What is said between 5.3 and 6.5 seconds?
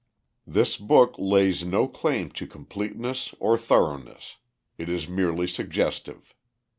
suggestive.